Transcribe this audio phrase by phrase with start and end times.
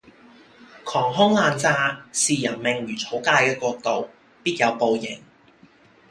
[0.83, 4.09] 狂轟濫炸視人命如草芥嘅國度
[4.43, 5.21] 必有報應。